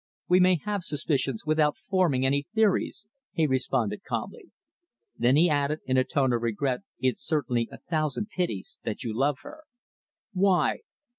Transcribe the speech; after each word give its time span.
"We 0.27 0.39
may 0.39 0.57
have 0.65 0.83
suspicions 0.83 1.45
without 1.45 1.77
forming 1.77 2.25
any 2.25 2.47
theories," 2.55 3.05
he 3.33 3.45
responded 3.45 4.03
calmly. 4.03 4.49
Then 5.15 5.35
he 5.35 5.47
added, 5.47 5.81
in 5.85 5.95
a 5.95 6.03
tone 6.03 6.33
of 6.33 6.41
regret, 6.41 6.79
"It's 6.99 7.21
certainly 7.23 7.69
a 7.71 7.77
thousand 7.77 8.29
pities 8.29 8.79
that 8.83 9.03
you 9.03 9.15
love 9.15 9.37
her." 9.43 9.61
"Why?" 10.33 10.79